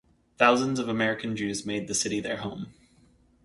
Thousands 0.39 0.79
of 0.79 0.89
American 0.89 1.35
Jews 1.35 1.63
made 1.63 1.87
the 1.87 1.93
city 1.93 2.19
their 2.19 2.37
home. 2.37 2.73